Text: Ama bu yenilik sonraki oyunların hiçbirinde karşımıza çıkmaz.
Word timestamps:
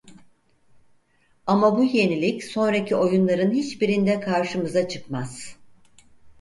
Ama 1.47 1.77
bu 1.77 1.83
yenilik 1.83 2.43
sonraki 2.43 2.95
oyunların 2.95 3.51
hiçbirinde 3.51 4.19
karşımıza 4.19 4.87
çıkmaz. 4.87 5.55